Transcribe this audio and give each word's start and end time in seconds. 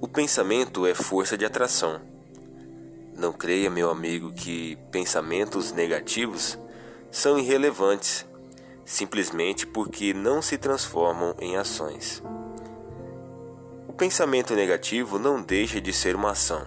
O 0.00 0.08
pensamento 0.08 0.86
é 0.86 0.94
força 0.94 1.36
de 1.36 1.44
atração. 1.44 2.00
Não 3.16 3.32
creia, 3.32 3.70
meu 3.70 3.90
amigo, 3.90 4.32
que 4.32 4.76
pensamentos 4.90 5.72
negativos 5.72 6.58
são 7.10 7.38
irrelevantes 7.38 8.26
simplesmente 8.84 9.66
porque 9.66 10.12
não 10.12 10.42
se 10.42 10.58
transformam 10.58 11.34
em 11.38 11.56
ações. 11.56 12.22
O 13.88 13.92
pensamento 13.92 14.54
negativo 14.54 15.18
não 15.18 15.40
deixa 15.40 15.80
de 15.80 15.92
ser 15.92 16.16
uma 16.16 16.32
ação, 16.32 16.66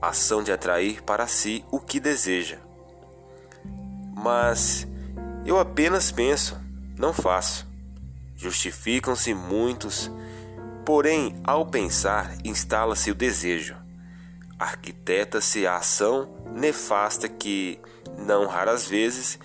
ação 0.00 0.42
de 0.42 0.50
atrair 0.50 1.02
para 1.02 1.26
si 1.26 1.64
o 1.70 1.78
que 1.78 2.00
deseja. 2.00 2.58
Mas 4.16 4.86
eu 5.44 5.58
apenas 5.58 6.10
penso, 6.10 6.58
não 6.96 7.12
faço. 7.12 7.66
Justificam-se 8.34 9.34
muitos, 9.34 10.10
porém, 10.84 11.40
ao 11.42 11.64
pensar, 11.66 12.36
instala-se 12.44 13.10
o 13.10 13.14
desejo. 13.14 13.76
Arquiteta-se 14.58 15.66
a 15.66 15.76
ação 15.76 16.28
nefasta 16.54 17.28
que, 17.28 17.80
não 18.18 18.46
raras 18.46 18.86
vezes, 18.86 19.38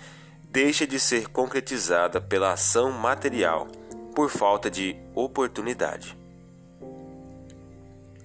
deixa 0.50 0.86
de 0.86 1.00
ser 1.00 1.28
concretizada 1.28 2.20
pela 2.20 2.52
ação 2.52 2.92
material 2.92 3.66
por 4.14 4.28
falta 4.28 4.70
de 4.70 4.96
oportunidade. 5.14 6.18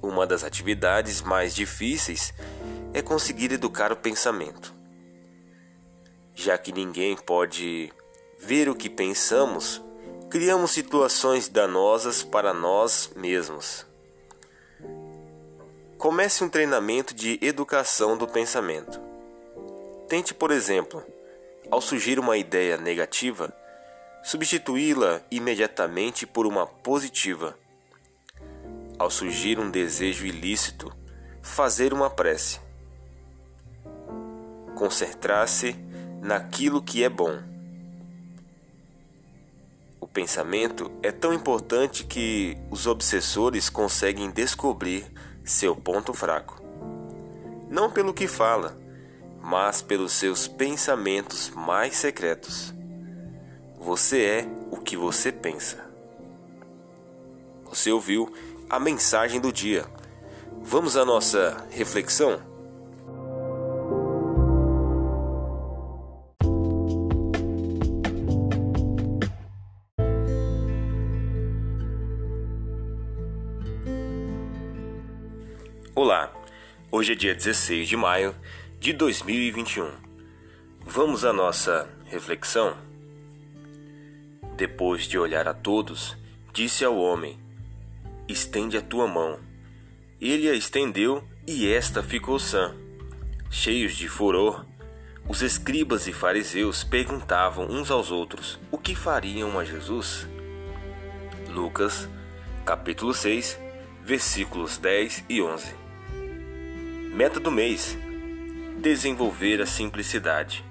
Uma 0.01 0.27
das 0.27 0.43
atividades 0.43 1.21
mais 1.21 1.55
difíceis 1.55 2.33
é 2.93 3.01
conseguir 3.01 3.51
educar 3.51 3.91
o 3.91 3.95
pensamento. 3.95 4.73
Já 6.33 6.57
que 6.57 6.71
ninguém 6.71 7.15
pode 7.15 7.91
ver 8.39 8.69
o 8.69 8.75
que 8.75 8.89
pensamos, 8.89 9.81
criamos 10.35 10.71
situações 10.71 11.47
danosas 11.47 12.21
para 12.21 12.53
nós 12.53 13.09
mesmos. 13.15 13.85
Comece 15.97 16.43
um 16.43 16.49
treinamento 16.49 17.15
de 17.15 17.39
educação 17.41 18.17
do 18.17 18.27
pensamento. 18.27 18.99
Tente, 20.09 20.33
por 20.33 20.51
exemplo, 20.51 21.01
ao 21.71 21.79
surgir 21.79 22.19
uma 22.19 22.35
ideia 22.35 22.75
negativa, 22.75 23.55
substituí-la 24.25 25.21
imediatamente 25.31 26.27
por 26.27 26.45
uma 26.45 26.67
positiva. 26.67 27.57
Ao 28.99 29.09
surgir 29.09 29.57
um 29.57 29.71
desejo 29.71 30.25
ilícito, 30.25 30.93
fazer 31.41 31.93
uma 31.93 32.09
prece. 32.09 32.59
Concentrar-se 34.75 35.77
naquilo 36.21 36.83
que 36.83 37.05
é 37.05 37.09
bom. 37.09 37.54
O 40.05 40.07
pensamento 40.07 40.91
é 41.01 41.11
tão 41.11 41.33
importante 41.33 42.03
que 42.03 42.55
os 42.69 42.85
obsessores 42.85 43.71
conseguem 43.71 44.29
descobrir 44.29 45.11
seu 45.43 45.75
ponto 45.75 46.13
fraco. 46.13 46.61
Não 47.71 47.89
pelo 47.89 48.13
que 48.13 48.27
fala, 48.27 48.79
mas 49.41 49.81
pelos 49.81 50.11
seus 50.11 50.47
pensamentos 50.47 51.49
mais 51.49 51.95
secretos. 51.95 52.71
Você 53.79 54.21
é 54.21 54.47
o 54.69 54.77
que 54.77 54.95
você 54.95 55.31
pensa. 55.31 55.83
Você 57.63 57.91
ouviu 57.91 58.31
a 58.69 58.79
mensagem 58.79 59.41
do 59.41 59.51
dia. 59.51 59.87
Vamos 60.61 60.95
à 60.95 61.03
nossa 61.03 61.65
reflexão? 61.71 62.39
Olá, 75.97 76.29
hoje 76.91 77.13
é 77.13 77.15
dia 77.15 77.33
16 77.33 77.87
de 77.87 77.95
maio 77.95 78.35
de 78.81 78.91
2021. 78.91 79.93
Vamos 80.81 81.23
à 81.23 81.31
nossa 81.31 81.87
reflexão? 82.07 82.75
Depois 84.57 85.05
de 85.05 85.17
olhar 85.17 85.47
a 85.47 85.53
todos, 85.53 86.17
disse 86.53 86.83
ao 86.83 86.97
homem: 86.97 87.39
Estende 88.27 88.75
a 88.75 88.81
tua 88.81 89.07
mão. 89.07 89.39
Ele 90.19 90.49
a 90.49 90.53
estendeu 90.53 91.23
e 91.47 91.71
esta 91.71 92.03
ficou 92.03 92.39
sã. 92.39 92.75
Cheios 93.49 93.95
de 93.95 94.09
furor, 94.09 94.65
os 95.29 95.41
escribas 95.41 96.07
e 96.07 96.11
fariseus 96.11 96.83
perguntavam 96.83 97.67
uns 97.67 97.89
aos 97.89 98.11
outros 98.11 98.59
o 98.69 98.77
que 98.77 98.93
fariam 98.93 99.57
a 99.57 99.63
Jesus. 99.63 100.27
Lucas, 101.47 102.09
capítulo 102.65 103.13
6, 103.13 103.57
versículos 104.03 104.77
10 104.77 105.23
e 105.29 105.41
11. 105.41 105.84
Meta 107.15 107.39
do 107.39 107.49
mês: 107.49 107.97
desenvolver 108.77 109.61
a 109.61 109.65
simplicidade. 109.65 110.65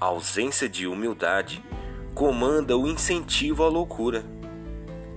A 0.00 0.04
ausência 0.04 0.68
de 0.68 0.86
humildade 0.86 1.60
comanda 2.14 2.78
o 2.78 2.86
incentivo 2.86 3.64
à 3.64 3.68
loucura 3.68 4.24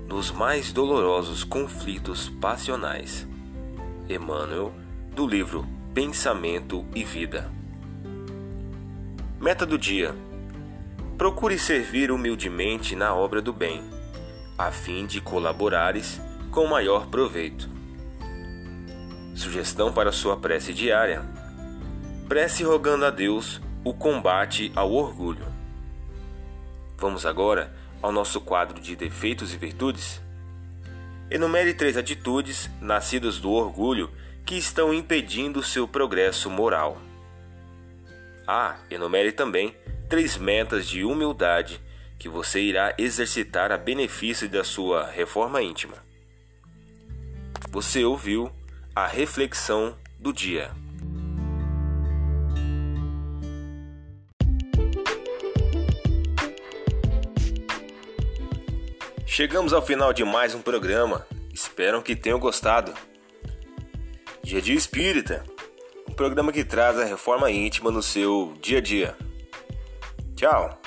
nos 0.08 0.32
mais 0.32 0.74
dolorosos 0.74 1.44
conflitos 1.44 2.28
passionais. 2.42 3.28
Emmanuel, 4.10 4.74
do 5.14 5.28
livro 5.28 5.64
Pensamento 5.94 6.88
e 6.96 7.04
Vida. 7.04 7.48
Meta 9.40 9.64
do 9.64 9.78
dia: 9.78 10.16
procure 11.20 11.60
servir 11.60 12.12
humildemente 12.12 12.96
na 12.96 13.14
obra 13.14 13.44
do 13.44 13.54
bem, 13.54 13.84
a 14.58 14.72
fim 14.72 15.06
de 15.06 15.22
colaborares 15.22 16.20
com 16.50 16.66
maior 16.66 17.06
proveito. 17.06 17.81
Sugestão 19.36 19.92
para 19.92 20.12
sua 20.12 20.38
prece 20.38 20.74
diária: 20.74 21.24
prece 22.28 22.64
rogando 22.64 23.06
a 23.06 23.10
Deus 23.10 23.62
o 23.84 23.94
combate 23.94 24.72
ao 24.76 24.92
orgulho. 24.92 25.46
Vamos 26.98 27.26
agora 27.26 27.74
ao 28.02 28.12
nosso 28.12 28.40
quadro 28.42 28.80
de 28.80 28.96
defeitos 28.96 29.54
e 29.54 29.58
virtudes? 29.58 30.22
Enumere 31.30 31.74
três 31.74 31.96
atitudes 31.98 32.70
nascidas 32.82 33.40
do 33.40 33.52
orgulho 33.52 34.12
que 34.46 34.56
estão 34.56 34.94
impedindo 34.94 35.64
seu 35.64 35.88
progresso 35.88 36.50
moral. 36.50 37.02
Ah, 38.48 38.76
enumere 38.90 39.32
também 39.32 39.76
três 40.10 40.36
metas 40.36 40.88
de 40.88 41.06
humildade 41.06 41.80
que 42.20 42.28
você 42.28 42.60
irá 42.60 42.94
exercitar 42.98 43.72
a 43.72 43.78
benefício 43.78 44.48
da 44.50 44.64
sua 44.64 45.08
reforma 45.10 45.62
íntima. 45.62 45.96
Você 47.70 48.04
ouviu 48.04 48.52
a 48.94 49.08
reflexão 49.08 49.96
do 50.20 50.34
dia. 50.34 50.72
Chegamos 59.26 59.72
ao 59.72 59.82
final 59.82 60.12
de 60.12 60.26
mais 60.26 60.54
um 60.54 60.62
programa. 60.62 61.26
Espero 61.54 62.02
que 62.02 62.18
tenham 62.18 62.38
gostado. 62.38 62.94
Dia 64.44 64.62
Dia 64.62 64.76
Espírita, 64.76 65.46
um 66.08 66.14
programa 66.14 66.52
que 66.52 66.66
traz 66.66 67.00
a 67.00 67.06
reforma 67.06 67.50
íntima 67.50 67.92
no 67.92 68.04
seu 68.04 68.54
dia 68.62 68.80
a 68.80 68.82
dia. 68.82 69.16
Tchau! 70.36 70.81